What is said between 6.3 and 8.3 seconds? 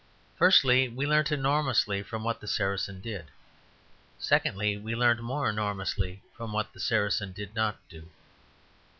from what the Saracen did not do.